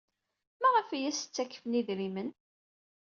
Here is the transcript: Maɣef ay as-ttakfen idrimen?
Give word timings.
Maɣef 0.61 0.89
ay 0.89 1.03
as-ttakfen 1.09 1.77
idrimen? 1.79 2.29